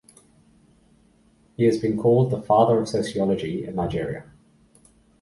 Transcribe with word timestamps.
He 1.55 1.65
has 1.65 1.77
been 1.77 1.95
called 1.95 2.31
the 2.31 2.41
"father 2.41 2.79
of 2.79 2.89
sociology 2.89 3.63
in 3.67 3.75
Nigeria". 3.75 4.25